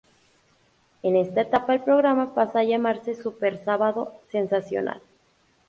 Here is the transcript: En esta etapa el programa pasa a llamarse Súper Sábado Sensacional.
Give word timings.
En 1.03 1.15
esta 1.15 1.41
etapa 1.41 1.75
el 1.75 1.83
programa 1.83 2.33
pasa 2.33 2.61
a 2.61 2.63
llamarse 2.63 3.13
Súper 3.13 3.63
Sábado 3.63 4.13
Sensacional. 4.31 4.99